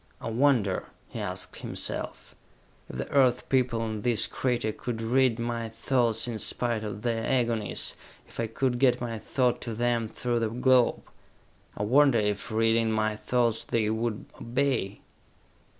"I 0.19 0.31
wonder," 0.31 0.85
he 1.09 1.19
asked 1.19 1.57
himself, 1.57 2.33
"if 2.89 2.97
the 2.97 3.11
Earth 3.11 3.47
people 3.49 3.85
in 3.85 4.01
this 4.01 4.25
crater 4.25 4.71
could 4.71 4.99
read 4.99 5.37
my 5.37 5.69
thoughts 5.69 6.27
in 6.27 6.39
spite 6.39 6.83
of 6.83 7.03
their 7.03 7.23
agonies, 7.23 7.95
if 8.27 8.39
I 8.39 8.47
could 8.47 8.79
get 8.79 8.99
my 8.99 9.19
thought 9.19 9.61
to 9.61 9.75
them 9.75 10.07
through 10.07 10.39
the 10.39 10.49
globe? 10.49 11.03
I 11.77 11.83
wonder 11.83 12.17
if, 12.17 12.49
reading 12.49 12.91
my 12.91 13.15
thoughts, 13.15 13.63
they 13.63 13.91
would 13.91 14.25
obey?" 14.41 15.01